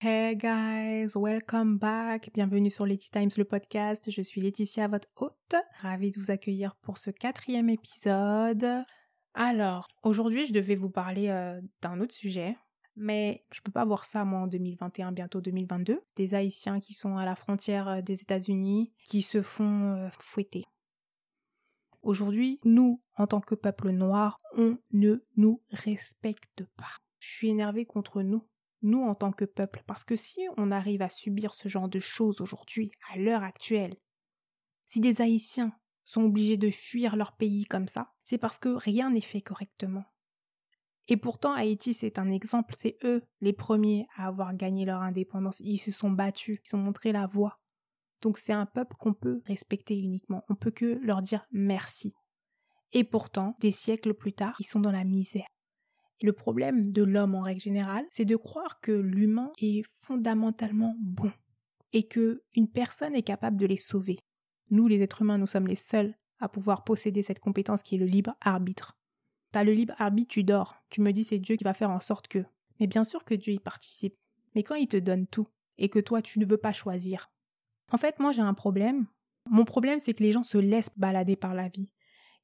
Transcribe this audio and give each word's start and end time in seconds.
Hey 0.00 0.36
guys, 0.36 1.14
welcome 1.14 1.78
back. 1.78 2.30
Bienvenue 2.34 2.68
sur 2.68 2.84
Letty 2.84 3.10
Times, 3.10 3.30
le 3.36 3.44
podcast. 3.44 4.10
Je 4.10 4.22
suis 4.22 4.40
Laetitia, 4.40 4.88
votre 4.88 5.06
hôte. 5.16 5.54
Ravie 5.82 6.10
de 6.10 6.18
vous 6.18 6.32
accueillir 6.32 6.74
pour 6.82 6.98
ce 6.98 7.10
quatrième 7.10 7.70
épisode. 7.70 8.84
Alors, 9.34 9.86
aujourd'hui, 10.02 10.46
je 10.46 10.52
devais 10.52 10.74
vous 10.74 10.90
parler 10.90 11.28
euh, 11.28 11.60
d'un 11.80 12.00
autre 12.00 12.14
sujet, 12.14 12.56
mais 12.96 13.44
je 13.52 13.60
peux 13.60 13.70
pas 13.70 13.84
voir 13.84 14.04
ça 14.04 14.24
moi 14.24 14.40
en 14.40 14.46
2021, 14.48 15.12
bientôt 15.12 15.40
2022. 15.40 16.00
Des 16.16 16.34
Haïtiens 16.34 16.80
qui 16.80 16.92
sont 16.92 17.16
à 17.18 17.24
la 17.24 17.36
frontière 17.36 17.86
euh, 17.88 18.00
des 18.00 18.20
États-Unis, 18.20 18.92
qui 19.04 19.22
se 19.22 19.42
font 19.42 19.92
euh, 19.92 20.08
fouetter. 20.18 20.64
Aujourd'hui, 22.06 22.60
nous, 22.64 23.02
en 23.16 23.26
tant 23.26 23.40
que 23.40 23.56
peuple 23.56 23.90
noir, 23.90 24.40
on 24.56 24.78
ne 24.92 25.16
nous 25.36 25.60
respecte 25.72 26.64
pas. 26.76 27.00
Je 27.18 27.28
suis 27.28 27.48
énervée 27.48 27.84
contre 27.84 28.22
nous, 28.22 28.46
nous 28.82 29.02
en 29.02 29.16
tant 29.16 29.32
que 29.32 29.44
peuple, 29.44 29.82
parce 29.88 30.04
que 30.04 30.14
si 30.14 30.38
on 30.56 30.70
arrive 30.70 31.02
à 31.02 31.10
subir 31.10 31.52
ce 31.52 31.68
genre 31.68 31.88
de 31.88 31.98
choses 31.98 32.40
aujourd'hui, 32.40 32.92
à 33.12 33.18
l'heure 33.18 33.42
actuelle, 33.42 33.96
si 34.86 35.00
des 35.00 35.20
Haïtiens 35.20 35.72
sont 36.04 36.22
obligés 36.22 36.56
de 36.56 36.70
fuir 36.70 37.16
leur 37.16 37.32
pays 37.32 37.64
comme 37.64 37.88
ça, 37.88 38.06
c'est 38.22 38.38
parce 38.38 38.58
que 38.58 38.68
rien 38.68 39.10
n'est 39.10 39.20
fait 39.20 39.42
correctement. 39.42 40.04
Et 41.08 41.16
pourtant, 41.16 41.54
Haïti, 41.54 41.92
c'est 41.92 42.20
un 42.20 42.30
exemple, 42.30 42.76
c'est 42.78 42.98
eux 43.02 43.24
les 43.40 43.52
premiers 43.52 44.06
à 44.14 44.28
avoir 44.28 44.54
gagné 44.54 44.84
leur 44.84 45.02
indépendance, 45.02 45.58
ils 45.58 45.78
se 45.78 45.90
sont 45.90 46.10
battus, 46.10 46.60
ils 46.64 46.76
ont 46.76 46.78
montré 46.78 47.10
la 47.10 47.26
voie. 47.26 47.58
Donc 48.26 48.38
c'est 48.38 48.52
un 48.52 48.66
peuple 48.66 48.96
qu'on 48.98 49.14
peut 49.14 49.40
respecter 49.46 49.96
uniquement, 49.96 50.42
on 50.48 50.56
peut 50.56 50.72
que 50.72 50.98
leur 51.00 51.22
dire 51.22 51.46
merci. 51.52 52.12
Et 52.92 53.04
pourtant, 53.04 53.56
des 53.60 53.70
siècles 53.70 54.14
plus 54.14 54.32
tard, 54.32 54.56
ils 54.58 54.66
sont 54.66 54.80
dans 54.80 54.90
la 54.90 55.04
misère. 55.04 55.46
le 56.20 56.32
problème 56.32 56.90
de 56.90 57.04
l'homme 57.04 57.36
en 57.36 57.42
règle 57.42 57.60
générale, 57.60 58.04
c'est 58.10 58.24
de 58.24 58.34
croire 58.34 58.80
que 58.80 58.90
l'humain 58.90 59.52
est 59.58 59.84
fondamentalement 60.00 60.96
bon 60.98 61.30
et 61.92 62.08
que 62.08 62.42
une 62.56 62.68
personne 62.68 63.14
est 63.14 63.22
capable 63.22 63.58
de 63.58 63.66
les 63.66 63.76
sauver. 63.76 64.18
Nous, 64.72 64.88
les 64.88 65.02
êtres 65.02 65.22
humains, 65.22 65.38
nous 65.38 65.46
sommes 65.46 65.68
les 65.68 65.76
seuls 65.76 66.16
à 66.40 66.48
pouvoir 66.48 66.82
posséder 66.82 67.22
cette 67.22 67.38
compétence 67.38 67.84
qui 67.84 67.94
est 67.94 67.98
le 67.98 68.06
libre 68.06 68.34
arbitre. 68.40 68.98
T'as 69.52 69.62
le 69.62 69.70
libre 69.70 69.94
arbitre, 69.98 70.32
tu 70.32 70.42
dors. 70.42 70.74
Tu 70.90 71.00
me 71.00 71.12
dis 71.12 71.22
c'est 71.22 71.38
Dieu 71.38 71.54
qui 71.54 71.62
va 71.62 71.74
faire 71.74 71.90
en 71.90 72.00
sorte 72.00 72.26
que. 72.26 72.44
Mais 72.80 72.88
bien 72.88 73.04
sûr 73.04 73.24
que 73.24 73.34
Dieu 73.34 73.52
y 73.52 73.60
participe. 73.60 74.16
Mais 74.56 74.64
quand 74.64 74.74
il 74.74 74.88
te 74.88 74.96
donne 74.96 75.28
tout 75.28 75.46
et 75.78 75.88
que 75.88 76.00
toi 76.00 76.22
tu 76.22 76.40
ne 76.40 76.44
veux 76.44 76.58
pas 76.58 76.72
choisir. 76.72 77.30
En 77.92 77.96
fait, 77.96 78.18
moi 78.18 78.32
j'ai 78.32 78.42
un 78.42 78.54
problème. 78.54 79.06
Mon 79.48 79.64
problème 79.64 79.98
c'est 79.98 80.14
que 80.14 80.22
les 80.22 80.32
gens 80.32 80.42
se 80.42 80.58
laissent 80.58 80.96
balader 80.96 81.36
par 81.36 81.54
la 81.54 81.68
vie. 81.68 81.90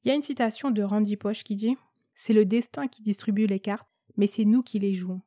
Il 0.03 0.09
y 0.09 0.11
a 0.11 0.15
une 0.15 0.23
citation 0.23 0.71
de 0.71 0.83
Randy 0.83 1.17
Poche 1.17 1.43
qui 1.43 1.55
dit 1.55 1.77
C'est 2.15 2.33
le 2.33 2.45
destin 2.45 2.87
qui 2.87 3.01
distribue 3.01 3.45
les 3.45 3.59
cartes, 3.59 3.87
mais 4.17 4.27
c'est 4.27 4.45
nous 4.45 4.63
qui 4.63 4.79
les 4.79 4.93
jouons. 4.93 5.21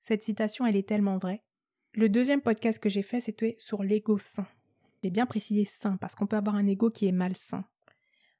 Cette 0.00 0.22
citation, 0.22 0.66
elle 0.66 0.76
est 0.76 0.88
tellement 0.88 1.18
vraie. 1.18 1.42
Le 1.94 2.08
deuxième 2.08 2.42
podcast 2.42 2.78
que 2.78 2.88
j'ai 2.88 3.02
fait, 3.02 3.20
c'était 3.20 3.56
sur 3.58 3.82
l'ego 3.82 4.18
sain. 4.18 4.46
J'ai 5.02 5.10
bien 5.10 5.26
précisé 5.26 5.64
sain 5.64 5.96
parce 5.96 6.14
qu'on 6.14 6.26
peut 6.26 6.36
avoir 6.36 6.56
un 6.56 6.66
ego 6.66 6.90
qui 6.90 7.06
est 7.06 7.12
malsain. 7.12 7.64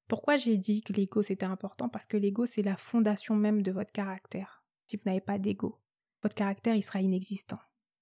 Pourquoi 0.08 0.36
j'ai 0.36 0.56
dit 0.56 0.83
que 0.83 0.92
l'ego 0.92 1.22
c'était 1.22 1.47
important? 1.47 1.88
Parce 1.88 2.06
que 2.06 2.16
l'ego 2.16 2.47
c'est 2.47 2.62
la 2.62 2.77
fondation 2.77 3.34
même 3.34 3.62
de 3.62 3.72
votre 3.72 3.92
caractère. 3.92 4.62
Si 4.86 4.97
vous 4.97 5.03
n'avez 5.06 5.20
pas 5.20 5.38
d'ego, 5.38 5.77
votre 6.22 6.34
caractère 6.34 6.77
il 6.77 6.84
sera 6.84 7.00
inexistant. 7.00 7.58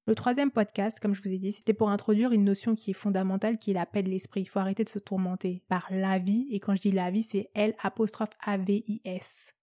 Le 0.07 0.15
troisième 0.15 0.51
podcast, 0.51 1.01
comme 1.01 1.15
je 1.15 1.23
vous 1.23 1.33
ai 1.33 1.39
dit, 1.39 1.53
c'était 1.53 1.73
pour 1.73 1.89
introduire 1.89 2.33
une 2.33 2.45
notion 2.45 2.75
qui 2.75 2.91
est 2.91 2.95
fondamentale, 2.95 3.57
qui 3.57 3.71
est 3.71 3.75
la 3.75 3.87
paix 3.87 4.03
de 4.03 4.11
l'esprit. 4.11 4.43
Il 4.43 4.47
faut 4.47 4.59
arrêter 4.59 4.85
de 4.85 4.91
se 4.91 4.99
tourmenter 4.99 5.63
par 5.69 5.87
la 5.89 6.19
vie, 6.19 6.47
et 6.51 6.61
quand 6.61 6.77
je 6.77 6.83
dis 6.83 6.93
la 6.93 7.11
vie, 7.11 7.23
c'est 7.23 7.51
L 7.55 7.75
apostrophe 7.83 8.29
A-V-I-S. 8.45 9.55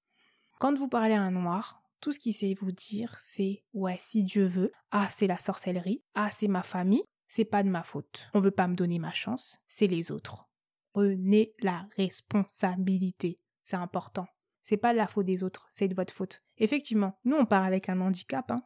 Quand 0.59 0.75
vous 0.75 0.87
parlez 0.87 1.13
à 1.13 1.21
un 1.21 1.29
noir, 1.29 1.83
tout 1.99 2.11
ce 2.11 2.17
qu'il 2.17 2.33
sait 2.33 2.55
vous 2.59 2.71
dire, 2.71 3.19
c'est 3.21 3.63
ouais, 3.73 3.97
si 3.99 4.23
Dieu 4.23 4.45
veut, 4.45 4.71
ah, 4.89 5.07
c'est 5.11 5.27
la 5.27 5.37
sorcellerie, 5.37 6.01
ah, 6.15 6.31
c'est 6.31 6.47
ma 6.47 6.63
famille, 6.63 7.03
c'est 7.27 7.45
pas 7.45 7.61
de 7.61 7.69
ma 7.69 7.83
faute. 7.83 8.27
On 8.33 8.39
veut 8.39 8.49
pas 8.49 8.67
me 8.67 8.75
donner 8.75 8.97
ma 8.97 9.13
chance, 9.13 9.59
c'est 9.67 9.85
les 9.85 10.11
autres. 10.11 10.49
Prenez 10.93 11.53
la 11.59 11.87
responsabilité. 11.97 13.37
C'est 13.61 13.75
important. 13.75 14.25
C'est 14.63 14.77
pas 14.77 14.93
la 14.93 15.07
faute 15.07 15.27
des 15.27 15.43
autres, 15.43 15.67
c'est 15.69 15.87
de 15.87 15.93
votre 15.93 16.13
faute. 16.13 16.41
Effectivement, 16.57 17.19
nous 17.25 17.37
on 17.37 17.45
part 17.45 17.63
avec 17.63 17.89
un 17.89 18.01
handicap, 18.01 18.49
hein. 18.49 18.63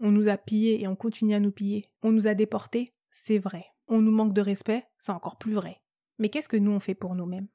On 0.00 0.10
nous 0.10 0.28
a 0.28 0.36
pillés 0.36 0.82
et 0.82 0.88
on 0.88 0.96
continue 0.96 1.34
à 1.34 1.40
nous 1.40 1.52
piller. 1.52 1.86
On 2.02 2.12
nous 2.12 2.26
a 2.26 2.34
déportés, 2.34 2.94
c'est 3.10 3.38
vrai. 3.38 3.64
On 3.88 4.02
nous 4.02 4.12
manque 4.12 4.34
de 4.34 4.40
respect, 4.40 4.84
c'est 4.98 5.12
encore 5.12 5.38
plus 5.38 5.54
vrai. 5.54 5.78
Mais 6.18 6.28
qu'est-ce 6.28 6.48
que 6.48 6.56
nous 6.56 6.72
on 6.72 6.80
fait 6.80 6.94
pour 6.94 7.14
nous-mêmes? 7.14 7.48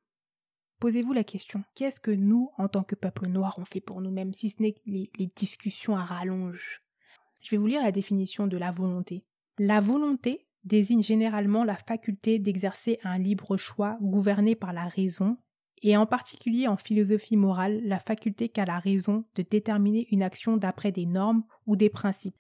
Posez-vous 0.80 1.13
la 1.13 1.24
question, 1.24 1.63
qu'est-ce 1.75 2.00
que 2.00 2.09
nous, 2.09 2.50
en 2.57 2.68
tant 2.68 2.84
que 2.84 2.96
peuple 2.96 3.28
noir, 3.28 3.56
on 3.59 3.66
fait 3.66 3.81
pour 3.81 4.01
nous-mêmes, 4.01 4.34
si 4.34 4.50
ce 4.50 4.62
n'est 4.62 4.75
les, 4.88 5.12
les 5.19 5.28
discussions 5.28 5.96
à 5.96 6.03
rallonge? 6.03 6.81
Je 7.40 7.51
vais 7.51 7.57
vous 7.57 7.68
lire 7.68 7.84
la 7.84 7.91
définition 7.91 8.47
de 8.47 8.57
la 8.57 8.72
volonté. 8.72 9.24
La 9.59 9.80
volonté 9.80 10.47
désigne 10.63 11.03
généralement 11.03 11.63
la 11.63 11.75
faculté 11.75 12.40
d'exercer 12.40 13.00
un 13.03 13.19
libre 13.19 13.57
choix 13.57 13.97
gouverné 14.01 14.56
par 14.56 14.74
la 14.74 14.85
raison, 14.85 15.38
et 15.81 15.97
en 15.97 16.06
particulier 16.06 16.68
en 16.68 16.78
philosophie 16.78 17.38
morale, 17.38 17.81
la 17.84 18.00
faculté 18.00 18.50
qu'a 18.50 18.66
la 18.66 18.80
raison 18.80 19.25
de 19.36 19.42
déterminer 19.42 20.08
une 20.12 20.24
action 20.24 20.58
d'après 20.58 20.92
des 20.92 21.06
normes 21.06 21.44
ou 21.66 21.75
des 21.75 21.90
principes. 21.90 22.38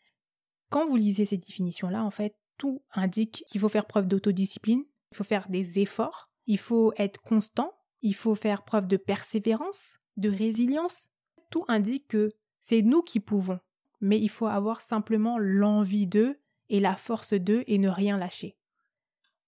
Quand 0.69 0.85
vous 0.85 0.95
lisez 0.95 1.25
ces 1.25 1.37
définitions-là, 1.37 2.03
en 2.03 2.11
fait, 2.11 2.35
tout 2.57 2.83
indique 2.93 3.43
qu'il 3.47 3.59
faut 3.59 3.69
faire 3.69 3.87
preuve 3.87 4.07
d'autodiscipline, 4.07 4.83
il 5.11 5.17
faut 5.17 5.23
faire 5.23 5.49
des 5.49 5.79
efforts, 5.79 6.29
il 6.45 6.59
faut 6.59 6.93
être 6.97 7.21
constant, 7.21 7.73
il 8.01 8.15
faut 8.15 8.35
faire 8.35 8.63
preuve 8.63 8.87
de 8.87 8.97
persévérance, 8.97 9.97
de 10.17 10.29
résilience. 10.29 11.09
Tout 11.49 11.65
indique 11.67 12.07
que 12.07 12.31
c'est 12.59 12.81
nous 12.81 13.01
qui 13.01 13.19
pouvons, 13.19 13.59
mais 13.99 14.19
il 14.19 14.29
faut 14.29 14.47
avoir 14.47 14.81
simplement 14.81 15.37
l'envie 15.39 16.07
d'eux 16.07 16.37
et 16.69 16.79
la 16.79 16.95
force 16.95 17.33
d'eux 17.33 17.63
et 17.67 17.79
ne 17.79 17.89
rien 17.89 18.17
lâcher. 18.17 18.55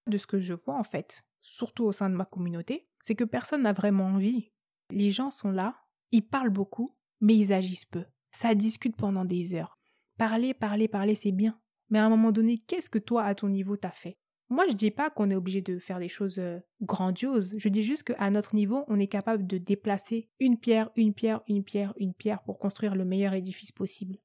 De 0.08 0.18
ce 0.18 0.28
que 0.28 0.40
je 0.40 0.54
vois 0.54 0.76
en 0.76 0.84
fait, 0.84 1.24
surtout 1.44 1.84
au 1.84 1.92
sein 1.92 2.10
de 2.10 2.16
ma 2.16 2.26
communauté, 2.26 2.88
c'est 3.02 3.14
que 3.14 3.24
personne 3.24 3.62
n'a 3.62 3.74
vraiment 3.74 4.06
envie. 4.06 4.52
Les 4.90 5.12
gens 5.12 5.30
sont 5.30 5.52
là, 5.52 5.76
ils 6.12 6.26
parlent 6.26 6.50
beaucoup, 6.50 6.92
mais 7.22 7.38
ils 7.38 7.54
agissent 7.54 7.86
peu. 7.86 8.06
Ça 8.32 8.56
discute 8.56 8.96
pendant 8.96 9.26
des 9.26 9.54
heures. 9.54 9.78
Parler, 10.18 10.54
parler, 10.56 10.88
parler, 10.88 11.14
c'est 11.14 11.32
bien. 11.32 11.60
Mais 11.90 12.00
à 12.00 12.06
un 12.06 12.10
moment 12.10 12.32
donné, 12.32 12.58
qu'est-ce 12.58 12.90
que 12.90 12.98
toi, 12.98 13.24
à 13.24 13.36
ton 13.36 13.50
niveau, 13.50 13.78
t'as 13.78 13.92
fait? 13.92 14.16
Moi, 14.50 14.68
je 14.70 14.76
dis 14.76 14.92
pas 14.92 15.10
qu'on 15.10 15.30
est 15.30 15.36
obligé 15.36 15.62
de 15.62 15.80
faire 15.80 16.00
des 16.00 16.10
choses 16.10 16.40
euh, 16.40 16.60
grandioses. 16.82 17.56
Je 17.58 17.70
dis 17.70 17.84
juste 17.84 18.04
qu'à 18.04 18.30
notre 18.30 18.56
niveau, 18.56 18.84
on 18.88 19.00
est 19.00 19.08
capable 19.08 19.48
de 19.48 19.58
déplacer 19.58 20.30
une 20.40 20.60
pierre, 20.60 20.92
une 20.96 21.14
pierre, 21.14 21.42
une 21.48 21.64
pierre, 21.64 21.94
une 21.98 22.14
pierre 22.14 22.44
pour 22.44 22.60
construire 22.60 22.96
le 22.96 23.06
meilleur 23.06 23.34
édifice 23.34 23.72
possible. 23.72 24.18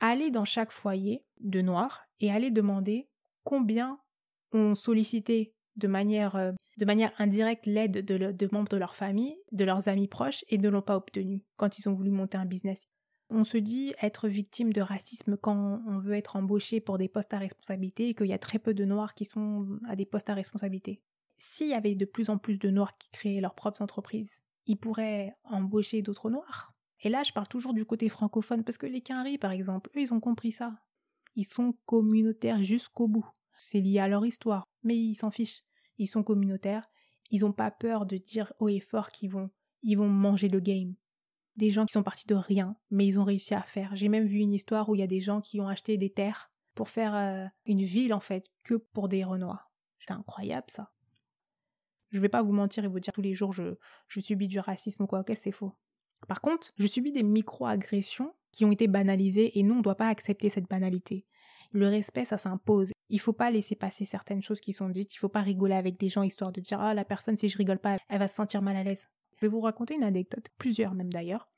Allez 0.00 0.30
dans 0.30 0.44
chaque 0.44 0.70
foyer 0.70 1.24
de 1.40 1.60
noir 1.60 2.04
et 2.20 2.30
allez 2.30 2.50
demander 2.50 3.08
combien 3.42 3.98
ont 4.52 4.74
sollicité 4.74 5.54
de 5.78 5.88
manière, 5.88 6.36
euh, 6.36 6.52
de 6.76 6.84
manière 6.84 7.12
indirecte 7.18 7.66
l'aide 7.66 8.04
de, 8.04 8.48
membres 8.52 8.68
de 8.68 8.76
leur 8.76 8.94
famille, 8.94 9.36
de 9.52 9.64
leurs 9.64 9.88
amis 9.88 10.08
proches 10.08 10.44
et 10.48 10.58
ne 10.58 10.68
l'ont 10.68 10.82
pas 10.82 10.96
obtenu 10.96 11.42
quand 11.56 11.78
ils 11.78 11.88
ont 11.88 11.94
voulu 11.94 12.10
monter 12.10 12.36
un 12.36 12.44
business. 12.44 12.82
On 13.30 13.44
se 13.44 13.58
dit 13.58 13.94
être 14.00 14.28
victime 14.28 14.72
de 14.72 14.80
racisme 14.80 15.36
quand 15.36 15.82
on 15.86 15.98
veut 15.98 16.14
être 16.14 16.36
embauché 16.36 16.80
pour 16.80 16.98
des 16.98 17.08
postes 17.08 17.34
à 17.34 17.38
responsabilité 17.38 18.08
et 18.08 18.14
qu'il 18.14 18.26
y 18.26 18.32
a 18.32 18.38
très 18.38 18.58
peu 18.58 18.74
de 18.74 18.84
noirs 18.84 19.14
qui 19.14 19.24
sont 19.24 19.78
à 19.86 19.96
des 19.96 20.06
postes 20.06 20.30
à 20.30 20.34
responsabilité. 20.34 20.98
S'il 21.36 21.68
y 21.68 21.74
avait 21.74 21.94
de 21.94 22.04
plus 22.04 22.30
en 22.30 22.38
plus 22.38 22.58
de 22.58 22.70
noirs 22.70 22.96
qui 22.98 23.10
créaient 23.10 23.40
leurs 23.40 23.54
propres 23.54 23.82
entreprises, 23.82 24.42
ils 24.66 24.76
pourraient 24.76 25.34
embaucher 25.44 26.02
d'autres 26.02 26.30
noirs. 26.30 26.74
Et 27.02 27.10
là, 27.10 27.22
je 27.22 27.32
parle 27.32 27.46
toujours 27.46 27.74
du 27.74 27.84
côté 27.84 28.08
francophone 28.08 28.64
parce 28.64 28.78
que 28.78 28.86
les 28.86 29.02
Quinri, 29.02 29.38
par 29.38 29.52
exemple, 29.52 29.90
eux, 29.96 30.00
ils 30.00 30.12
ont 30.12 30.20
compris 30.20 30.52
ça. 30.52 30.74
Ils 31.36 31.44
sont 31.44 31.74
communautaires 31.86 32.62
jusqu'au 32.64 33.06
bout. 33.06 33.26
C'est 33.56 33.80
lié 33.80 34.00
à 34.00 34.08
leur 34.08 34.26
histoire, 34.26 34.64
mais 34.82 34.96
ils 34.96 35.14
s'en 35.14 35.30
fichent. 35.30 35.62
Ils 35.98 36.06
sont 36.06 36.22
communautaires. 36.22 36.88
Ils 37.30 37.40
n'ont 37.40 37.52
pas 37.52 37.70
peur 37.70 38.06
de 38.06 38.16
dire 38.16 38.52
haut 38.58 38.68
et 38.68 38.80
fort 38.80 39.10
qu'ils 39.10 39.30
vont, 39.30 39.50
ils 39.82 39.96
vont 39.96 40.08
manger 40.08 40.48
le 40.48 40.60
game. 40.60 40.94
Des 41.56 41.70
gens 41.70 41.86
qui 41.86 41.92
sont 41.92 42.02
partis 42.02 42.26
de 42.26 42.34
rien, 42.34 42.76
mais 42.90 43.06
ils 43.06 43.18
ont 43.18 43.24
réussi 43.24 43.54
à 43.54 43.62
faire. 43.62 43.94
J'ai 43.96 44.08
même 44.08 44.26
vu 44.26 44.38
une 44.38 44.54
histoire 44.54 44.88
où 44.88 44.94
il 44.94 45.00
y 45.00 45.04
a 45.04 45.08
des 45.08 45.20
gens 45.20 45.40
qui 45.40 45.60
ont 45.60 45.68
acheté 45.68 45.98
des 45.98 46.10
terres 46.10 46.50
pour 46.74 46.88
faire 46.88 47.14
euh, 47.14 47.46
une 47.66 47.82
ville 47.82 48.14
en 48.14 48.20
fait 48.20 48.46
que 48.62 48.74
pour 48.74 49.08
des 49.08 49.24
Renois. 49.24 49.68
C'est 49.98 50.12
incroyable 50.12 50.68
ça. 50.68 50.92
Je 52.10 52.20
vais 52.20 52.28
pas 52.28 52.42
vous 52.42 52.52
mentir 52.52 52.84
et 52.84 52.88
vous 52.88 53.00
dire 53.00 53.12
tous 53.12 53.20
les 53.20 53.34
jours 53.34 53.52
je, 53.52 53.74
je 54.06 54.20
subis 54.20 54.48
du 54.48 54.60
racisme 54.60 55.02
ou 55.02 55.06
quoi, 55.06 55.20
ok, 55.20 55.32
c'est 55.34 55.52
faux. 55.52 55.72
Par 56.26 56.40
contre, 56.40 56.72
je 56.76 56.86
subis 56.86 57.12
des 57.12 57.22
micro-agressions 57.22 58.32
qui 58.52 58.64
ont 58.64 58.72
été 58.72 58.88
banalisées 58.88 59.58
et 59.58 59.62
nous, 59.62 59.74
on 59.74 59.78
ne 59.78 59.82
doit 59.82 59.96
pas 59.96 60.08
accepter 60.08 60.48
cette 60.48 60.68
banalité. 60.68 61.26
Le 61.70 61.88
respect, 61.88 62.24
ça 62.24 62.38
s'impose. 62.38 62.92
Il 63.10 63.20
faut 63.20 63.32
pas 63.32 63.50
laisser 63.50 63.74
passer 63.74 64.04
certaines 64.04 64.42
choses 64.42 64.60
qui 64.60 64.72
sont 64.72 64.88
dites. 64.88 65.14
Il 65.14 65.18
faut 65.18 65.28
pas 65.28 65.42
rigoler 65.42 65.74
avec 65.74 65.98
des 65.98 66.08
gens 66.08 66.22
histoire 66.22 66.52
de 66.52 66.60
dire 66.60 66.80
ah 66.80 66.94
la 66.94 67.04
personne 67.04 67.36
si 67.36 67.48
je 67.48 67.58
rigole 67.58 67.78
pas, 67.78 67.98
elle 68.08 68.18
va 68.18 68.28
se 68.28 68.36
sentir 68.36 68.62
mal 68.62 68.76
à 68.76 68.82
l'aise. 68.82 69.08
Je 69.36 69.46
vais 69.46 69.50
vous 69.50 69.60
raconter 69.60 69.94
une 69.94 70.02
anecdote, 70.02 70.46
plusieurs 70.58 70.94
même 70.94 71.12
d'ailleurs. 71.12 71.48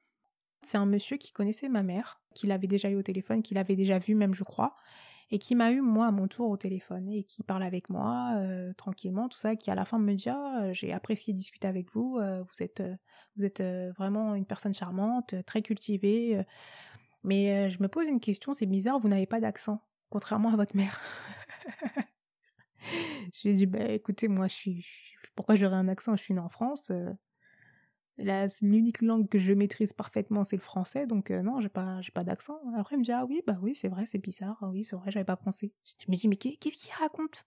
C'est 0.62 0.78
un 0.78 0.86
monsieur 0.86 1.16
qui 1.16 1.32
connaissait 1.32 1.68
ma 1.68 1.82
mère, 1.82 2.20
qui 2.34 2.46
l'avait 2.46 2.66
déjà 2.66 2.90
eu 2.90 2.96
au 2.96 3.02
téléphone, 3.02 3.42
qui 3.42 3.54
l'avait 3.54 3.76
déjà 3.76 3.98
vu 3.98 4.14
même 4.14 4.34
je 4.34 4.44
crois, 4.44 4.76
et 5.30 5.38
qui 5.38 5.54
m'a 5.54 5.70
eu 5.72 5.80
moi 5.80 6.06
à 6.06 6.10
mon 6.10 6.28
tour 6.28 6.50
au 6.50 6.56
téléphone 6.56 7.08
et 7.08 7.22
qui 7.22 7.42
parle 7.42 7.62
avec 7.62 7.88
moi 7.88 8.34
euh, 8.36 8.72
tranquillement, 8.74 9.28
tout 9.28 9.38
ça, 9.38 9.56
qui 9.56 9.70
à 9.70 9.74
la 9.74 9.86
fin 9.86 9.98
me 9.98 10.12
dit 10.12 10.28
ah, 10.28 10.64
euh, 10.64 10.72
j'ai 10.74 10.92
apprécié 10.92 11.32
discuter 11.32 11.68
avec 11.68 11.90
vous, 11.92 12.18
euh, 12.18 12.42
vous 12.42 12.62
êtes 12.62 12.82
vous 13.36 13.44
êtes 13.44 13.62
vraiment 13.96 14.34
une 14.34 14.44
personne 14.44 14.74
charmante, 14.74 15.34
très 15.46 15.62
cultivée. 15.62 16.44
Mais 17.22 17.66
euh, 17.66 17.68
je 17.68 17.82
me 17.82 17.88
pose 17.88 18.08
une 18.08 18.20
question, 18.20 18.54
c'est 18.54 18.66
bizarre, 18.66 18.98
vous 18.98 19.08
n'avez 19.08 19.26
pas 19.26 19.40
d'accent, 19.40 19.82
contrairement 20.10 20.52
à 20.52 20.56
votre 20.56 20.76
mère. 20.76 21.00
je 23.32 23.42
lui 23.42 23.50
ai 23.50 23.54
dit, 23.54 23.66
bah 23.66 23.88
écoutez, 23.90 24.28
moi 24.28 24.48
je 24.48 24.54
suis. 24.54 24.86
Pourquoi 25.34 25.54
j'aurais 25.54 25.76
un 25.76 25.88
accent? 25.88 26.16
Je 26.16 26.22
suis 26.22 26.34
née 26.34 26.40
en 26.40 26.48
France. 26.48 26.90
Euh, 26.90 27.12
l'unique 28.60 29.02
langue 29.02 29.28
que 29.28 29.38
je 29.38 29.52
maîtrise 29.52 29.92
parfaitement, 29.92 30.44
c'est 30.44 30.56
le 30.56 30.62
français, 30.62 31.06
donc 31.06 31.30
euh, 31.30 31.42
non, 31.42 31.60
j'ai 31.60 31.68
pas, 31.68 32.00
pas 32.14 32.24
d'accent. 32.24 32.60
Après, 32.76 32.96
il 32.96 32.98
me 32.98 33.04
dit, 33.04 33.12
ah 33.12 33.24
oui, 33.24 33.42
bah 33.46 33.58
oui, 33.62 33.74
c'est 33.74 33.88
vrai, 33.88 34.06
c'est 34.06 34.18
bizarre, 34.18 34.58
ah 34.60 34.68
oui, 34.68 34.84
c'est 34.84 34.96
vrai, 34.96 35.10
j'avais 35.10 35.24
pas 35.24 35.36
pensé. 35.36 35.72
Je 35.98 36.10
me 36.10 36.16
dis, 36.16 36.28
mais 36.28 36.36
qu'est-ce 36.36 36.76
qu'il 36.76 36.92
raconte? 36.92 37.46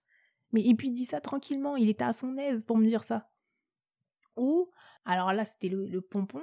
Mais 0.52 0.64
et 0.66 0.74
puis 0.74 0.88
il 0.88 0.92
dit 0.92 1.04
ça 1.04 1.20
tranquillement, 1.20 1.76
il 1.76 1.88
était 1.88 2.04
à 2.04 2.12
son 2.12 2.36
aise 2.36 2.64
pour 2.64 2.78
me 2.78 2.86
dire 2.86 3.04
ça. 3.04 3.30
Ou, 4.36 4.70
alors 5.04 5.32
là, 5.32 5.44
c'était 5.44 5.68
le, 5.68 6.00
pompon. 6.00 6.42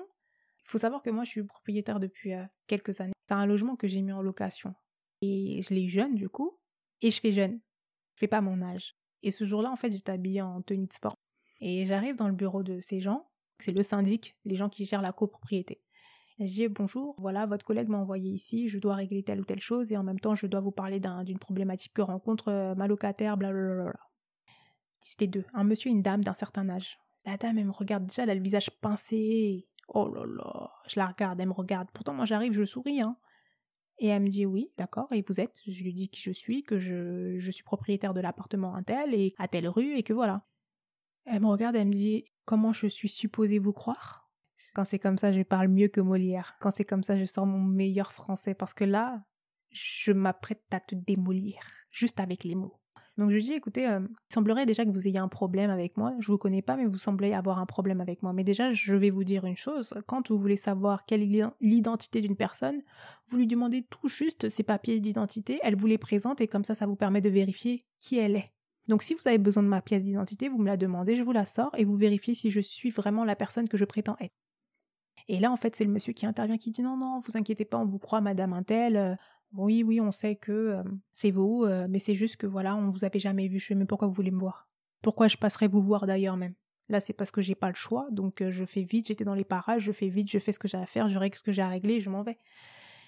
Il 0.64 0.70
faut 0.70 0.78
savoir 0.78 1.02
que 1.02 1.10
moi, 1.10 1.24
je 1.24 1.30
suis 1.30 1.44
propriétaire 1.44 2.00
depuis 2.00 2.34
euh, 2.34 2.44
quelques 2.68 3.02
années. 3.02 3.14
C'est 3.28 3.34
un 3.34 3.46
logement 3.46 3.76
que 3.76 3.88
j'ai 3.88 4.02
mis 4.02 4.12
en 4.12 4.22
location. 4.22 4.74
Et 5.22 5.62
je 5.62 5.74
l'ai 5.74 5.90
jeune, 5.90 6.16
du 6.16 6.30
coup, 6.30 6.58
et 7.02 7.12
je 7.12 7.20
fais 7.20 7.32
jeune. 7.32 7.60
Je 8.16 8.20
fais 8.20 8.28
pas 8.28 8.42
mon 8.42 8.62
âge. 8.62 8.96
Et 9.24 9.32
ce 9.32 9.46
jour-là, 9.46 9.72
en 9.72 9.76
fait, 9.76 9.92
j'étais 9.92 10.12
habillée 10.12 10.42
en 10.42 10.62
tenue 10.62 10.88
de 10.88 10.94
sport. 10.94 11.16
Et 11.60 11.86
j'arrive 11.86 12.16
dans 12.16 12.28
le 12.28 12.34
bureau 12.34 12.64
de 12.64 12.80
ces 12.82 13.02
gens, 13.02 13.30
c'est 13.60 13.72
le 13.72 13.84
syndic, 13.84 14.36
les 14.46 14.56
gens 14.56 14.70
qui 14.70 14.86
gèrent 14.86 15.04
la 15.04 15.12
copropriété. 15.12 15.82
Et 16.40 16.48
je 16.48 16.54
dis 16.54 16.68
bonjour, 16.68 17.16
voilà, 17.20 17.46
votre 17.46 17.64
collègue 17.64 17.88
m'a 17.88 18.00
envoyé 18.00 18.32
ici, 18.32 18.68
je 18.68 18.80
dois 18.80 18.96
régler 18.96 19.22
telle 19.22 19.40
ou 19.42 19.46
telle 19.46 19.60
chose 19.60 19.92
et 19.92 19.98
en 19.98 20.04
même 20.04 20.20
temps 20.20 20.34
je 20.34 20.48
dois 20.48 20.60
vous 20.60 20.72
parler 20.72 21.00
d'une 21.00 21.38
problématique 21.38 21.94
que 21.94 22.02
rencontre 22.02 22.48
euh, 22.48 22.74
ma 22.74 22.88
locataire, 22.88 23.38
blablabla. 23.38 23.94
C'était 25.02 25.28
deux, 25.28 25.46
un 25.54 25.64
monsieur 25.64 25.90
et 25.90 25.94
une 25.94 26.02
dame 26.02 26.24
d'un 26.24 26.34
certain 26.34 26.68
âge. 26.70 26.98
La 27.26 27.38
dame, 27.38 27.60
elle 27.60 27.66
me 27.66 27.72
regarde 27.72 28.08
déjà, 28.08 28.24
elle 28.24 28.32
a 28.32 28.36
le 28.36 28.42
visage 28.42 28.72
pincé. 28.82 29.68
Oh 29.88 30.08
là 30.08 30.26
là, 30.26 30.72
je 30.88 31.00
la 31.00 31.06
regarde, 31.06 31.40
elle 31.40 31.48
me 31.48 31.54
regarde. 31.54 31.90
Pourtant, 31.94 32.14
moi 32.14 32.26
j'arrive, 32.26 32.54
je 32.54 32.64
souris, 32.64 33.02
hein. 33.02 33.12
Et 34.02 34.08
elle 34.08 34.24
me 34.24 34.30
dit 34.30 34.48
oui, 34.48 34.74
d'accord, 34.80 35.14
et 35.14 35.24
vous 35.28 35.40
êtes? 35.40 35.62
Je 35.68 35.84
lui 35.84 35.94
dis 35.94 36.10
qui 36.10 36.22
je 36.22 36.32
suis, 36.32 36.64
que 36.64 36.80
je, 36.80 37.38
je 37.38 37.52
suis 37.52 37.64
propriétaire 37.64 38.16
de 38.16 38.20
l'appartement 38.20 38.76
un 38.76 38.82
tel 38.82 39.14
et 39.14 39.36
à 39.38 39.48
telle 39.48 39.68
rue 39.68 39.96
et 39.96 40.02
que 40.02 40.12
voilà. 40.12 40.48
Elle 41.26 41.42
me 41.42 41.48
regarde, 41.48 41.76
elle 41.76 41.88
me 41.88 41.94
dit 41.94 42.26
Comment 42.46 42.74
je 42.74 42.88
suis 42.88 43.10
supposée 43.10 43.60
vous 43.60 43.74
croire? 43.74 44.28
Quand 44.74 44.86
c'est 44.86 44.98
comme 44.98 45.20
ça, 45.20 45.32
je 45.32 45.44
parle 45.44 45.68
mieux 45.68 45.88
que 45.88 46.02
Molière. 46.02 46.58
Quand 46.60 46.72
c'est 46.72 46.84
comme 46.84 47.04
ça, 47.04 47.16
je 47.16 47.26
sors 47.26 47.46
mon 47.46 47.60
meilleur 47.60 48.12
français 48.12 48.56
parce 48.56 48.74
que 48.74 48.86
là, 48.86 49.24
je 49.70 50.12
m'apprête 50.12 50.66
à 50.72 50.80
te 50.80 50.96
démolir, 50.96 51.62
juste 51.92 52.20
avec 52.20 52.44
les 52.44 52.56
mots. 52.56 52.81
Donc 53.18 53.30
je 53.30 53.36
lui 53.36 53.44
dis, 53.44 53.54
écoutez, 53.54 53.88
euh, 53.88 54.00
il 54.00 54.34
semblerait 54.34 54.66
déjà 54.66 54.86
que 54.86 54.90
vous 54.90 55.08
ayez 55.08 55.20
un 55.20 55.28
problème 55.28 55.70
avec 55.70 55.98
moi. 55.98 56.14
Je 56.20 56.28
vous 56.32 56.38
connais 56.38 56.62
pas, 56.62 56.78
mais 56.78 56.86
vous 56.86 56.98
semblez 56.98 57.34
avoir 57.34 57.60
un 57.60 57.66
problème 57.66 58.02
avec 58.02 58.24
moi. 58.24 58.34
Mais 58.34 58.44
déjà, 58.44 58.72
je 58.72 58.96
vais 58.96 59.10
vous 59.10 59.24
dire 59.24 59.46
une 59.46 59.58
chose. 59.58 59.94
Quand 60.08 60.30
vous 60.30 60.40
voulez 60.40 60.56
savoir 60.56 61.06
quelle 61.06 61.22
est 61.22 61.52
l'identité 61.60 62.22
d'une 62.22 62.38
personne, 62.38 62.82
vous 63.28 63.38
lui 63.38 63.48
demandez 63.48 63.84
tout 63.90 64.08
juste 64.08 64.50
ses 64.50 64.64
papiers 64.64 65.00
d'identité, 65.00 65.60
elle 65.62 65.76
vous 65.76 65.88
les 65.88 65.98
présente 65.98 66.42
et 66.42 66.48
comme 66.48 66.64
ça, 66.64 66.76
ça 66.76 66.86
vous 66.86 66.96
permet 66.96 67.22
de 67.22 67.30
vérifier 67.30 67.86
qui 68.00 68.18
elle 68.18 68.36
est. 68.36 68.46
Donc 68.88 69.04
si 69.04 69.14
vous 69.14 69.28
avez 69.28 69.38
besoin 69.38 69.64
de 69.64 69.68
ma 69.68 69.82
pièce 69.82 70.04
d'identité, 70.04 70.50
vous 70.50 70.58
me 70.58 70.66
la 70.66 70.78
demandez, 70.78 71.16
je 71.16 71.24
vous 71.24 71.32
la 71.32 71.46
sors 71.46 71.72
et 71.78 71.86
vous 71.86 71.96
vérifiez 71.96 72.34
si 72.34 72.50
je 72.50 72.60
suis 72.60 72.90
vraiment 72.90 73.24
la 73.24 73.36
personne 73.36 73.70
que 73.70 73.78
je 73.78 73.86
prétends 73.86 74.18
être. 74.20 74.34
Et 75.28 75.40
là, 75.40 75.52
en 75.52 75.56
fait, 75.56 75.76
c'est 75.76 75.86
le 75.86 75.92
monsieur 75.92 76.14
qui 76.14 76.26
intervient 76.26 76.58
qui 76.58 76.72
dit 76.72 76.82
non, 76.82 76.98
non, 76.98 77.20
vous 77.20 77.38
inquiétez 77.38 77.66
pas, 77.66 77.78
on 77.78 77.86
vous 77.86 78.00
croit, 78.00 78.22
madame 78.22 78.54
Intel. 78.54 79.18
Oui, 79.54 79.84
oui, 79.84 80.00
on 80.00 80.12
sait 80.12 80.36
que 80.36 80.82
c'est 81.14 81.32
vous, 81.32 81.66
mais 81.90 82.00
c'est 82.00 82.16
juste 82.16 82.38
que 82.38 82.48
voilà, 82.48 82.76
on 82.76 82.90
vous 82.90 83.04
avait 83.04 83.20
jamais 83.20 83.48
vu. 83.48 83.60
Je 83.60 83.68
sais 83.68 83.76
même 83.76 83.88
pourquoi 83.88 84.08
vous 84.08 84.14
voulez 84.14 84.32
me 84.32 84.40
voir. 84.40 84.70
Pourquoi 85.02 85.28
je 85.28 85.38
passerai 85.38 85.68
vous 85.68 85.82
voir 85.82 86.06
d'ailleurs 86.06 86.38
même? 86.38 86.54
Là, 86.88 87.00
c'est 87.00 87.14
parce 87.14 87.32
que 87.32 87.42
j'ai 87.42 87.56
pas 87.56 87.70
le 87.70 87.76
choix, 87.76 88.08
donc 88.12 88.44
je 88.50 88.66
fais 88.66 88.84
vite, 88.84 89.08
j'étais 89.08 89.24
dans 89.24 89.34
les 89.34 89.44
parages, 89.44 89.84
je 89.84 89.92
fais 89.92 90.10
vite, 90.10 90.30
je 90.30 90.40
fais 90.40 90.52
ce 90.52 90.60
que 90.60 90.68
j'ai 90.68 90.78
à 90.78 90.86
faire, 90.86 91.08
je 91.08 91.18
règle 91.18 91.38
ce 91.38 91.44
que 91.44 91.52
j'ai 91.52 91.62
à 91.62 91.70
régler 91.70 92.00
je 92.00 92.10
m'en 92.10 92.24
vais. 92.24 92.38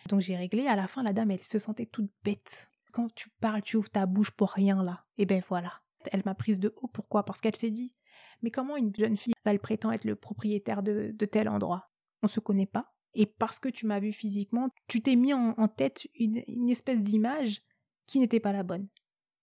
Donc 0.09 0.19
j'ai 0.19 0.35
réglé, 0.35 0.67
à 0.67 0.75
la 0.75 0.87
fin, 0.87 1.03
la 1.03 1.13
dame, 1.13 1.31
elle 1.31 1.43
se 1.43 1.59
sentait 1.59 1.85
toute 1.85 2.11
bête 2.23 2.69
quand 2.93 3.13
tu 3.13 3.29
parles, 3.41 3.61
tu 3.61 3.75
ouvres 3.75 3.89
ta 3.89 4.05
bouche 4.05 4.31
pour 4.31 4.51
rien 4.51 4.81
là. 4.81 5.03
Et 5.17 5.25
ben 5.25 5.41
voilà. 5.49 5.81
Elle 6.11 6.21
m'a 6.25 6.35
prise 6.35 6.59
de 6.59 6.73
haut. 6.81 6.87
Pourquoi? 6.87 7.25
Parce 7.25 7.41
qu'elle 7.41 7.55
s'est 7.55 7.71
dit 7.71 7.93
Mais 8.41 8.51
comment 8.51 8.77
une 8.77 8.95
jeune 8.95 9.17
fille, 9.17 9.33
elle 9.43 9.59
prétend 9.59 9.91
être 9.91 10.05
le 10.05 10.15
propriétaire 10.15 10.83
de, 10.83 11.11
tel 11.25 11.49
endroit? 11.49 11.89
On 12.21 12.27
se 12.27 12.39
connaît 12.39 12.67
pas. 12.67 12.92
Et 13.15 13.25
parce 13.25 13.59
que 13.59 13.69
tu 13.69 13.85
m'as 13.85 13.99
vu 13.99 14.11
physiquement, 14.11 14.69
tu 14.87 15.01
t'es 15.01 15.15
mis 15.15 15.33
en, 15.33 15.67
tête 15.67 16.07
une, 16.15 16.69
espèce 16.69 17.01
d'image 17.01 17.61
qui 18.07 18.19
n'était 18.19 18.39
pas 18.39 18.53
la 18.53 18.63
bonne. 18.63 18.87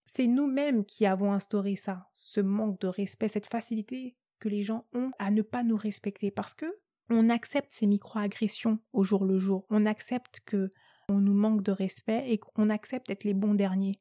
C'est 0.05 0.27
nous-mêmes 0.27 0.85
qui 0.85 1.07
avons 1.07 1.33
instauré 1.33 1.77
ça, 1.77 2.09
ce 2.15 2.41
manque 2.41 2.81
de 2.81 2.89
respect, 2.89 3.29
cette 3.29 3.47
facilité 3.47 4.17
que 4.41 4.49
les 4.49 4.63
gens 4.63 4.87
ont 4.93 5.11
à 5.19 5.31
ne 5.31 5.43
pas 5.43 5.63
nous 5.63 5.77
respecter 5.77 6.31
parce 6.31 6.55
que 6.55 6.75
on 7.11 7.29
accepte 7.29 7.73
ces 7.73 7.87
micro-agressions 7.87 8.79
au 8.93 9.05
jour 9.05 9.25
le 9.25 9.39
jour. 9.39 9.67
On 9.69 9.85
accepte 9.85 10.41
que 10.47 10.71
on 11.09 11.21
nous 11.21 11.35
manque 11.35 11.63
de 11.63 11.73
respect 11.73 12.25
et 12.31 12.39
qu'on 12.39 12.71
accepte 12.71 13.09
d'être 13.09 13.25
les 13.25 13.35
bons 13.35 13.55
derniers. 13.55 13.97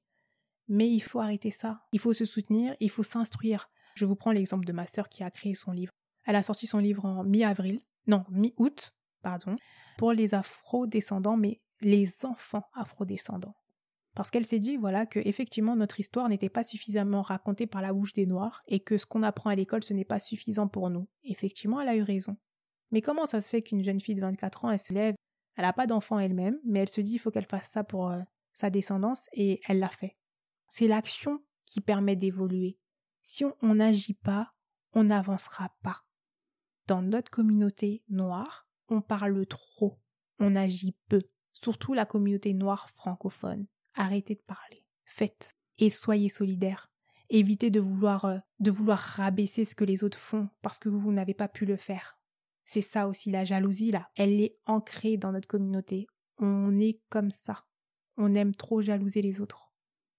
Mais 0.68 0.88
il 0.88 1.00
faut 1.00 1.20
arrêter 1.20 1.50
ça. 1.50 1.82
Il 1.92 2.00
faut 2.00 2.14
se 2.14 2.26
soutenir, 2.26 2.76
il 2.80 2.92
faut 2.92 3.04
s'instruire. 3.04 3.70
Je 3.96 4.06
vous 4.06 4.16
prends 4.16 4.32
l'exemple 4.32 4.66
de 4.66 4.74
ma 4.74 4.86
sœur 4.86 5.10
qui 5.10 5.24
a 5.24 5.32
créé 5.32 5.56
son 5.56 5.72
livre. 5.72 5.92
Elle 6.26 6.36
a 6.36 6.44
sorti 6.44 6.68
son 6.68 6.78
livre 6.78 7.06
en 7.06 7.24
mi-avril, 7.24 7.82
non, 8.06 8.24
mi-août, 8.30 8.94
pardon, 9.22 9.56
pour 9.98 10.14
les 10.14 10.34
afro-descendants, 10.34 11.38
mais 11.38 11.62
les 11.82 12.26
enfants 12.26 12.66
afro-descendants. 12.74 13.56
Parce 14.16 14.32
qu'elle 14.32 14.46
s'est 14.46 14.60
dit, 14.60 14.76
voilà, 14.76 15.06
que 15.06 15.20
effectivement 15.20 15.76
notre 15.76 16.00
histoire 16.00 16.28
n'était 16.28 16.50
pas 16.50 16.64
suffisamment 16.64 17.22
racontée 17.22 17.68
par 17.68 17.82
la 17.82 17.94
bouche 17.94 18.14
des 18.14 18.26
Noirs 18.26 18.64
et 18.68 18.80
que 18.80 18.98
ce 18.98 19.06
qu'on 19.06 19.24
apprend 19.24 19.50
à 19.50 19.56
l'école 19.56 19.84
ce 19.84 19.94
n'est 19.94 20.06
pas 20.06 20.20
suffisant 20.20 20.68
pour 20.68 20.90
nous. 20.90 21.08
Effectivement, 21.24 21.80
elle 21.80 21.90
a 21.90 21.96
eu 21.96 22.04
raison. 22.04 22.36
Mais 22.92 23.02
comment 23.02 23.26
ça 23.26 23.40
se 23.40 23.50
fait 23.50 23.62
qu'une 23.62 23.84
jeune 23.84 24.02
fille 24.02 24.16
de 24.16 24.22
24 24.22 24.66
ans, 24.66 24.72
elle 24.72 24.80
se 24.80 24.94
lève 24.94 25.16
elle 25.60 25.66
n'a 25.66 25.74
pas 25.74 25.88
d'enfant 25.88 26.20
elle-même, 26.20 26.58
mais 26.64 26.80
elle 26.80 26.88
se 26.88 27.02
dit 27.02 27.16
il 27.16 27.18
faut 27.20 27.32
qu'elle 27.32 27.46
fasse 27.46 27.68
ça 27.68 27.84
pour 27.84 28.12
euh, 28.12 28.22
sa 28.54 28.70
descendance 28.70 29.28
et 29.34 29.60
elle 29.68 29.80
l'a 29.80 29.90
fait. 29.90 30.16
C'est 30.70 30.88
l'action 30.88 31.44
qui 31.66 31.82
permet 31.82 32.16
d'évoluer. 32.16 32.78
Si 33.24 33.44
on 33.62 33.76
n'agit 33.76 34.14
pas, 34.14 34.50
on 34.94 35.04
n'avancera 35.04 35.76
pas. 35.84 36.06
Dans 36.88 37.02
notre 37.02 37.30
communauté 37.30 38.06
noire, 38.08 38.69
on 38.90 39.02
parle 39.02 39.46
trop, 39.46 40.00
on 40.40 40.56
agit 40.56 40.96
peu, 41.08 41.22
surtout 41.54 41.94
la 41.94 42.06
communauté 42.06 42.54
noire 42.54 42.90
francophone. 42.90 43.68
Arrêtez 43.96 44.36
de 44.36 44.42
parler, 44.42 44.82
faites 45.04 45.56
et 45.78 45.90
soyez 45.90 46.30
solidaires. 46.30 46.90
Évitez 47.30 47.70
de 47.70 47.80
vouloir 47.80 48.26
euh, 48.26 48.38
de 48.60 48.72
vouloir 48.72 48.98
rabaisser 48.98 49.66
ce 49.66 49.76
que 49.76 49.84
les 49.84 50.04
autres 50.04 50.18
font 50.18 50.50
parce 50.62 50.80
que 50.80 50.90
vous 50.90 51.12
n'avez 51.12 51.34
pas 51.34 51.48
pu 51.48 51.66
le 51.66 51.76
faire. 51.76 52.16
C'est 52.66 52.82
ça 52.82 53.08
aussi 53.08 53.32
la 53.32 53.46
jalousie 53.46 53.92
là. 53.92 54.10
Elle 54.16 54.42
est 54.42 54.58
ancrée 54.66 55.18
dans 55.18 55.32
notre 55.32 55.48
communauté. 55.48 56.08
On 56.38 56.80
est 56.80 57.00
comme 57.10 57.32
ça. 57.32 57.66
On 58.18 58.34
aime 58.34 58.56
trop 58.56 58.82
jalouser 58.82 59.22
les 59.22 59.42
autres. 59.42 59.70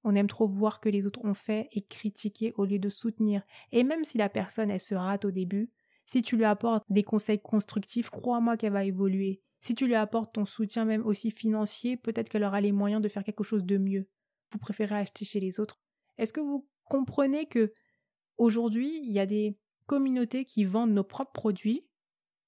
On 0.04 0.14
aime 0.14 0.28
trop 0.28 0.46
voir 0.46 0.80
que 0.80 0.88
les 0.88 1.06
autres 1.06 1.20
ont 1.24 1.34
fait 1.34 1.68
et 1.72 1.82
critiquer 1.82 2.52
au 2.56 2.64
lieu 2.64 2.78
de 2.78 2.88
soutenir. 2.88 3.42
Et 3.72 3.84
même 3.84 4.04
si 4.04 4.16
la 4.16 4.28
personne 4.28 4.70
elle 4.70 4.80
se 4.80 4.94
rate 4.94 5.24
au 5.24 5.30
début, 5.30 5.70
si 6.10 6.22
tu 6.22 6.36
lui 6.36 6.44
apportes 6.44 6.84
des 6.88 7.04
conseils 7.04 7.40
constructifs, 7.40 8.10
crois-moi 8.10 8.56
qu'elle 8.56 8.72
va 8.72 8.82
évoluer. 8.82 9.38
Si 9.60 9.76
tu 9.76 9.86
lui 9.86 9.94
apportes 9.94 10.34
ton 10.34 10.44
soutien 10.44 10.84
même 10.84 11.06
aussi 11.06 11.30
financier, 11.30 11.96
peut-être 11.96 12.28
qu'elle 12.28 12.42
aura 12.42 12.60
les 12.60 12.72
moyens 12.72 13.00
de 13.00 13.06
faire 13.06 13.22
quelque 13.22 13.44
chose 13.44 13.62
de 13.62 13.78
mieux. 13.78 14.08
Vous 14.50 14.58
préférez 14.58 14.96
acheter 14.96 15.24
chez 15.24 15.38
les 15.38 15.60
autres. 15.60 15.78
Est-ce 16.18 16.32
que 16.32 16.40
vous 16.40 16.68
comprenez 16.86 17.46
que 17.46 17.72
aujourd'hui, 18.38 19.00
il 19.04 19.12
y 19.12 19.20
a 19.20 19.26
des 19.26 19.56
communautés 19.86 20.44
qui 20.44 20.64
vendent 20.64 20.90
nos 20.90 21.04
propres 21.04 21.30
produits 21.30 21.88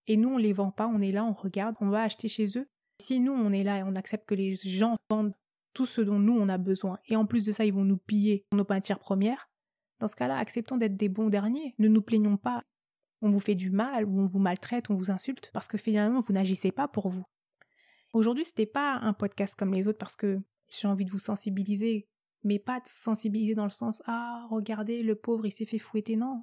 et 0.08 0.16
nous 0.16 0.30
on 0.30 0.38
les 0.38 0.52
vend 0.52 0.72
pas, 0.72 0.88
on 0.88 1.00
est 1.00 1.12
là, 1.12 1.24
on 1.24 1.32
regarde, 1.32 1.76
on 1.80 1.88
va 1.88 2.02
acheter 2.02 2.26
chez 2.26 2.58
eux? 2.58 2.66
Si 3.00 3.20
nous 3.20 3.32
on 3.32 3.52
est 3.52 3.62
là 3.62 3.78
et 3.78 3.82
on 3.84 3.94
accepte 3.94 4.28
que 4.28 4.34
les 4.34 4.56
gens 4.56 4.96
vendent 5.08 5.34
tout 5.72 5.86
ce 5.86 6.00
dont 6.00 6.18
nous 6.18 6.36
on 6.36 6.48
a 6.48 6.58
besoin, 6.58 6.98
et 7.06 7.14
en 7.14 7.26
plus 7.26 7.44
de 7.44 7.52
ça 7.52 7.64
ils 7.64 7.72
vont 7.72 7.84
nous 7.84 7.98
piller 7.98 8.42
nos 8.52 8.66
matières 8.68 8.98
premières, 8.98 9.48
dans 10.00 10.08
ce 10.08 10.16
cas-là, 10.16 10.36
acceptons 10.36 10.78
d'être 10.78 10.96
des 10.96 11.08
bons 11.08 11.28
derniers. 11.28 11.76
Ne 11.78 11.86
nous 11.86 12.02
plaignons 12.02 12.36
pas. 12.36 12.64
On 13.22 13.30
vous 13.30 13.40
fait 13.40 13.54
du 13.54 13.70
mal, 13.70 14.04
ou 14.04 14.20
on 14.20 14.26
vous 14.26 14.40
maltraite, 14.40 14.90
on 14.90 14.94
vous 14.94 15.10
insulte, 15.10 15.50
parce 15.52 15.68
que 15.68 15.78
finalement 15.78 16.20
vous 16.20 16.32
n'agissez 16.32 16.72
pas 16.72 16.88
pour 16.88 17.08
vous. 17.08 17.24
Aujourd'hui, 18.12 18.44
c'était 18.44 18.66
pas 18.66 18.96
un 18.96 19.14
podcast 19.14 19.54
comme 19.56 19.72
les 19.72 19.88
autres 19.88 19.98
parce 19.98 20.16
que 20.16 20.40
j'ai 20.68 20.88
envie 20.88 21.06
de 21.06 21.10
vous 21.10 21.18
sensibiliser, 21.18 22.08
mais 22.44 22.58
pas 22.58 22.80
de 22.80 22.86
sensibiliser 22.86 23.54
dans 23.54 23.64
le 23.64 23.70
sens 23.70 24.02
ah 24.06 24.46
regardez 24.50 25.02
le 25.02 25.14
pauvre 25.14 25.46
il 25.46 25.52
s'est 25.52 25.64
fait 25.64 25.78
fouetter 25.78 26.16
non. 26.16 26.42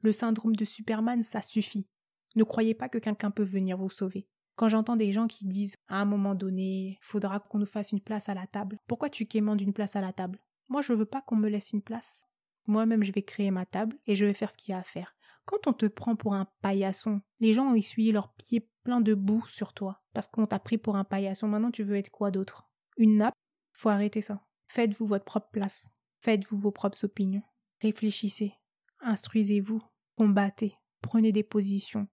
Le 0.00 0.12
syndrome 0.12 0.56
de 0.56 0.64
Superman 0.64 1.22
ça 1.22 1.42
suffit. 1.42 1.86
Ne 2.34 2.44
croyez 2.44 2.74
pas 2.74 2.88
que 2.88 2.98
quelqu'un 2.98 3.30
peut 3.30 3.42
venir 3.42 3.76
vous 3.76 3.90
sauver. 3.90 4.26
Quand 4.56 4.68
j'entends 4.68 4.96
des 4.96 5.12
gens 5.12 5.26
qui 5.26 5.46
disent 5.46 5.76
à 5.88 5.96
un 5.96 6.04
moment 6.04 6.34
donné, 6.34 6.98
faudra 7.00 7.40
qu'on 7.40 7.58
nous 7.58 7.66
fasse 7.66 7.92
une 7.92 8.00
place 8.00 8.28
à 8.28 8.34
la 8.34 8.46
table. 8.46 8.78
Pourquoi 8.86 9.10
tu 9.10 9.26
quémandes 9.26 9.60
une 9.60 9.72
place 9.72 9.96
à 9.96 10.00
la 10.00 10.12
table? 10.12 10.38
Moi, 10.68 10.82
je 10.82 10.92
veux 10.92 11.06
pas 11.06 11.22
qu'on 11.22 11.36
me 11.36 11.48
laisse 11.48 11.72
une 11.72 11.82
place. 11.82 12.26
Moi-même, 12.66 13.02
je 13.02 13.12
vais 13.12 13.22
créer 13.22 13.50
ma 13.50 13.66
table 13.66 13.98
et 14.06 14.14
je 14.14 14.24
vais 14.24 14.34
faire 14.34 14.50
ce 14.50 14.56
qu'il 14.56 14.72
y 14.72 14.74
a 14.74 14.78
à 14.78 14.82
faire. 14.82 15.14
Quand 15.44 15.66
on 15.66 15.72
te 15.72 15.86
prend 15.86 16.16
pour 16.16 16.34
un 16.34 16.46
paillasson, 16.60 17.20
les 17.40 17.52
gens 17.52 17.72
ont 17.72 17.74
essuyé 17.74 18.12
leurs 18.12 18.32
pieds 18.34 18.68
pleins 18.84 19.00
de 19.00 19.14
boue 19.14 19.44
sur 19.48 19.74
toi 19.74 20.02
parce 20.12 20.28
qu'on 20.28 20.46
t'a 20.46 20.58
pris 20.58 20.78
pour 20.78 20.96
un 20.96 21.04
paillasson. 21.04 21.48
Maintenant, 21.48 21.70
tu 21.70 21.82
veux 21.82 21.96
être 21.96 22.10
quoi 22.10 22.30
d'autre? 22.30 22.68
Une 22.96 23.16
nappe? 23.16 23.34
Faut 23.72 23.88
arrêter 23.88 24.20
ça. 24.20 24.44
Faites-vous 24.68 25.06
votre 25.06 25.24
propre 25.24 25.50
place. 25.50 25.90
Faites-vous 26.20 26.58
vos 26.58 26.70
propres 26.70 27.04
opinions. 27.04 27.42
Réfléchissez. 27.80 28.54
Instruisez-vous. 29.00 29.82
Combattez. 30.16 30.76
Prenez 31.00 31.32
des 31.32 31.42
positions. 31.42 32.06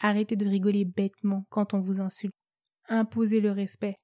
Arrêtez 0.00 0.36
de 0.36 0.46
rigoler 0.46 0.84
bêtement 0.84 1.44
quand 1.50 1.74
on 1.74 1.80
vous 1.80 2.00
insulte. 2.00 2.34
Imposez 2.88 3.40
le 3.40 3.52
respect. 3.52 3.96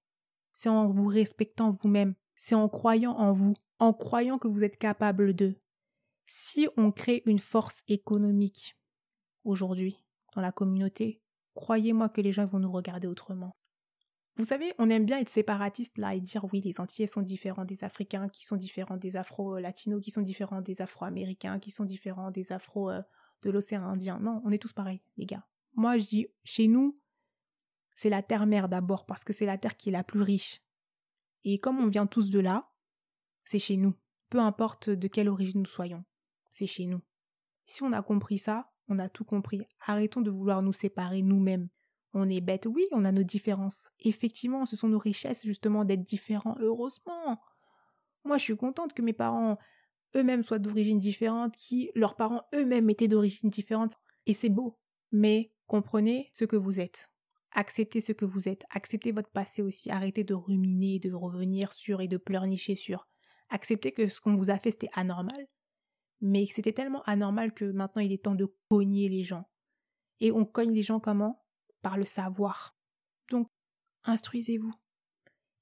c'est 0.53 0.69
en 0.69 0.89
vous 0.89 1.07
respectant 1.07 1.71
vous-même, 1.71 2.15
c'est 2.37 2.55
en 2.55 2.69
croyant 2.69 3.13
en 3.13 3.33
vous, 3.33 3.55
en 3.79 3.93
croyant 3.93 4.39
que 4.39 4.49
vous 4.49 4.65
êtes 4.65 4.77
capable 4.77 5.35
de. 5.35 5.57
Si 6.31 6.69
on 6.77 6.93
crée 6.93 7.23
une 7.25 7.39
force 7.39 7.83
économique 7.89 8.77
aujourd'hui 9.45 10.05
dans 10.35 10.43
la 10.43 10.53
communauté, 10.53 11.23
croyez-moi 11.55 12.11
que 12.11 12.21
les 12.21 12.35
gens 12.35 12.45
vont 12.45 12.59
nous 12.59 12.71
regarder 12.71 13.09
autrement. 13.09 13.57
Vous 14.37 14.45
savez, 14.45 14.75
on 14.79 14.91
aime 14.91 15.07
bien 15.07 15.21
être 15.21 15.31
séparatiste 15.31 15.97
là 15.97 16.15
et 16.15 16.21
dire 16.21 16.45
oui, 16.53 16.61
les 16.61 16.81
Antillais 16.81 17.07
sont 17.07 17.23
différents 17.23 17.65
des 17.65 17.83
Africains, 17.83 18.29
qui 18.29 18.45
sont 18.45 18.57
différents 18.57 18.99
des 18.99 19.17
Afro-Latinos, 19.17 20.03
qui 20.03 20.11
sont 20.11 20.21
différents 20.21 20.61
des 20.61 20.83
Afro-Américains, 20.83 21.59
qui 21.59 21.71
sont 21.71 21.87
différents 21.87 22.31
des 22.31 22.53
Afro 22.53 22.91
euh, 22.91 23.01
de 23.43 23.51
l'océan 23.51 23.85
Indien. 23.85 24.19
Non, 24.21 24.43
on 24.45 24.53
est 24.53 24.59
tous 24.59 24.75
pareils, 24.75 25.01
les 25.17 25.25
gars. 25.25 25.47
Moi, 25.77 25.97
je 25.97 26.09
dis, 26.09 26.27
chez 26.45 26.69
nous, 26.69 26.95
c'est 27.95 28.11
la 28.11 28.23
terre-mère 28.23 28.69
d'abord, 28.69 29.07
parce 29.07 29.25
que 29.25 29.33
c'est 29.33 29.47
la 29.47 29.57
terre 29.57 29.79
qui 29.79 29.89
est 29.89 29.93
la 29.93 30.05
plus 30.05 30.21
riche. 30.21 30.61
Et 31.45 31.59
comme 31.59 31.81
on 31.81 31.89
vient 31.89 32.07
tous 32.07 32.29
de 32.29 32.39
là, 32.39 32.71
c'est 33.45 33.59
chez 33.59 33.79
nous. 33.79 33.95
Peu 34.29 34.41
importe 34.41 34.91
de 34.91 35.09
quelle 35.09 35.31
origine 35.31 35.63
nous 35.63 35.67
soyons, 35.67 36.05
c'est 36.59 36.67
chez 36.67 36.87
nous. 36.87 37.01
Si 37.67 37.83
on 37.83 37.93
a 37.93 38.03
compris 38.03 38.39
ça, 38.39 38.67
on 38.89 38.99
a 38.99 39.09
tout 39.09 39.25
compris. 39.25 39.63
Arrêtons 39.87 40.21
de 40.21 40.31
vouloir 40.31 40.63
nous 40.63 40.73
séparer 40.73 41.23
nous-mêmes. 41.23 41.69
On 42.15 42.29
est 42.29 42.41
bête, 42.41 42.67
oui, 42.67 42.87
on 42.93 43.05
a 43.05 43.13
nos 43.13 43.23
différences. 43.23 43.91
Effectivement, 44.01 44.67
ce 44.67 44.77
sont 44.77 44.89
nos 44.89 44.99
richesses 44.99 45.45
justement 45.45 45.85
d'être 45.85 46.03
différents, 46.03 46.57
heureusement. 46.59 47.41
Moi, 48.25 48.39
je 48.39 48.45
suis 48.45 48.57
contente 48.57 48.95
que 48.95 49.03
mes 49.03 49.13
parents 49.13 49.59
eux-mêmes 50.17 50.43
soient 50.43 50.59
d'origine 50.59 50.99
différente, 50.99 51.55
qui 51.55 51.91
leurs 51.95 52.17
parents 52.17 52.43
eux-mêmes 52.55 52.89
étaient 52.89 53.09
d'origine 53.09 53.51
différente, 53.51 53.97
et 54.27 54.35
c'est 54.35 54.49
beau. 54.49 54.79
Mais 55.13 55.53
comprenez 55.67 56.31
ce 56.33 56.45
que 56.45 56.57
vous 56.57 56.81
êtes. 56.81 57.11
Acceptez 57.53 58.01
ce 58.01 58.13
que 58.13 58.25
vous 58.25 58.49
êtes, 58.49 58.65
acceptez 58.71 59.13
votre 59.13 59.31
passé 59.31 59.63
aussi, 59.63 59.91
arrêtez 59.91 60.25
de 60.25 60.35
ruminer, 60.35 60.99
de 60.99 61.13
revenir 61.13 61.73
sur 61.73 62.01
et 62.01 62.09
de 62.09 62.17
pleurnicher 62.17 62.77
sur. 62.77 63.09
Acceptez 63.49 63.93
que 63.93 64.07
ce 64.07 64.21
qu'on 64.21 64.35
vous 64.35 64.51
a 64.51 64.59
fait 64.59 64.71
c'était 64.71 64.91
anormal, 64.95 65.47
mais 66.21 66.47
c'était 66.47 66.73
tellement 66.73 67.03
anormal 67.05 67.53
que 67.53 67.65
maintenant 67.65 68.03
il 68.03 68.13
est 68.13 68.25
temps 68.25 68.35
de 68.35 68.53
cogner 68.69 69.09
les 69.09 69.25
gens. 69.25 69.49
Et 70.21 70.33
on 70.33 70.45
cogne 70.45 70.73
les 70.73 70.83
gens 70.83 71.01
comment? 71.01 71.45
Par 71.83 71.97
le 71.97 72.05
savoir. 72.05 72.77
Donc, 73.31 73.49
instruisez-vous. 74.05 74.75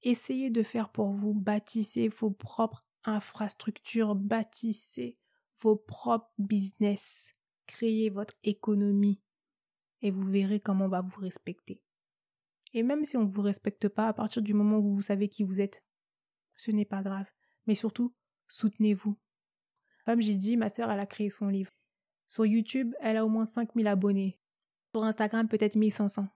Essayez 0.01 0.49
de 0.49 0.63
faire 0.63 0.89
pour 0.89 1.11
vous, 1.11 1.33
bâtissez 1.33 2.07
vos 2.07 2.31
propres 2.31 2.85
infrastructures, 3.03 4.15
bâtissez 4.15 5.17
vos 5.59 5.75
propres 5.75 6.31
business, 6.37 7.31
créez 7.65 8.09
votre 8.09 8.35
économie 8.43 9.19
et 10.01 10.11
vous 10.11 10.25
verrez 10.25 10.59
comment 10.59 10.85
on 10.85 10.89
va 10.89 11.01
vous 11.01 11.19
respecter. 11.19 11.81
Et 12.73 12.83
même 12.83 13.05
si 13.05 13.17
on 13.17 13.23
ne 13.23 13.31
vous 13.31 13.41
respecte 13.41 13.87
pas 13.87 14.07
à 14.07 14.13
partir 14.13 14.41
du 14.41 14.53
moment 14.53 14.77
où 14.77 14.93
vous 14.93 15.01
savez 15.01 15.29
qui 15.29 15.43
vous 15.43 15.59
êtes, 15.59 15.83
ce 16.55 16.71
n'est 16.71 16.85
pas 16.85 17.01
grave. 17.01 17.27
Mais 17.65 17.75
surtout, 17.75 18.13
soutenez-vous. 18.47 19.17
Comme 20.07 20.21
j'ai 20.21 20.35
dit, 20.35 20.55
ma 20.55 20.69
sœur, 20.69 20.89
elle 20.89 21.01
a 21.01 21.05
créé 21.05 21.29
son 21.29 21.49
livre. 21.49 21.69
Sur 22.27 22.45
YouTube, 22.45 22.95
elle 23.01 23.17
a 23.17 23.25
au 23.25 23.27
moins 23.27 23.45
5000 23.45 23.87
abonnés. 23.87 24.39
Sur 24.95 25.03
Instagram, 25.03 25.49
peut-être 25.49 25.75
1500. 25.75 26.29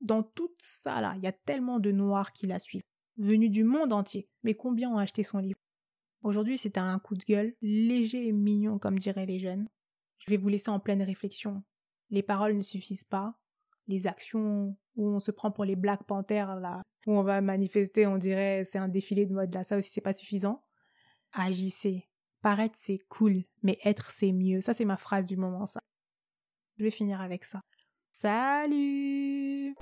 Dans 0.00 0.22
tout 0.22 0.54
ça 0.60 1.00
là, 1.00 1.14
il 1.16 1.24
y 1.24 1.26
a 1.26 1.32
tellement 1.32 1.80
de 1.80 1.90
noirs 1.90 2.30
qui 2.30 2.46
la 2.46 2.60
suivent, 2.60 2.84
venus 3.16 3.50
du 3.50 3.64
monde 3.64 3.92
entier. 3.92 4.28
Mais 4.44 4.54
combien 4.54 4.88
ont 4.88 4.98
acheté 4.98 5.24
son 5.24 5.38
livre? 5.38 5.58
Aujourd'hui, 6.22 6.58
c'est 6.58 6.78
un 6.78 6.96
coup 7.00 7.16
de 7.16 7.24
gueule, 7.24 7.56
léger 7.60 8.28
et 8.28 8.32
mignon, 8.32 8.78
comme 8.78 9.00
diraient 9.00 9.26
les 9.26 9.40
jeunes. 9.40 9.66
Je 10.18 10.30
vais 10.30 10.36
vous 10.36 10.48
laisser 10.48 10.70
en 10.70 10.78
pleine 10.78 11.02
réflexion. 11.02 11.64
Les 12.10 12.22
paroles 12.22 12.56
ne 12.56 12.62
suffisent 12.62 13.02
pas. 13.02 13.34
Les 13.88 14.06
actions 14.06 14.76
où 14.94 15.08
on 15.08 15.18
se 15.18 15.32
prend 15.32 15.50
pour 15.50 15.64
les 15.64 15.74
Black 15.74 16.04
Panthers, 16.04 16.54
là, 16.60 16.82
où 17.08 17.18
on 17.18 17.24
va 17.24 17.40
manifester, 17.40 18.06
on 18.06 18.16
dirait 18.16 18.64
c'est 18.64 18.78
un 18.78 18.88
défilé 18.88 19.26
de 19.26 19.34
mode, 19.34 19.52
là, 19.52 19.64
ça 19.64 19.76
aussi 19.76 19.90
c'est 19.90 20.00
pas 20.00 20.12
suffisant. 20.12 20.62
Agissez. 21.32 22.06
Paraître, 22.46 22.78
c'est 22.78 23.00
cool, 23.08 23.42
mais 23.64 23.76
être, 23.82 24.12
c'est 24.12 24.30
mieux. 24.30 24.60
Ça, 24.60 24.72
c'est 24.72 24.84
ma 24.84 24.96
phrase 24.96 25.26
du 25.26 25.36
moment, 25.36 25.66
ça. 25.66 25.80
Je 26.78 26.84
vais 26.84 26.92
finir 26.92 27.20
avec 27.20 27.42
ça. 27.44 27.60
Salut 28.12 29.74